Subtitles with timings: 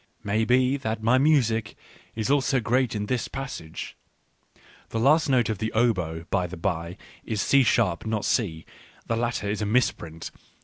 [0.23, 1.75] Maybe that my music
[2.15, 3.95] is also great in this passage.
[4.89, 8.65] (The last note of the oboe, by the bye, is C sharp, not C.
[9.05, 10.31] The latter is a misprint.)